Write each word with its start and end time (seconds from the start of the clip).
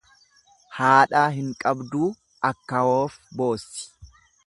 Haadhaa 0.77 1.27
hin 1.35 1.53
qabduu 1.65 2.09
akkawoof 2.53 3.23
boossi. 3.43 3.91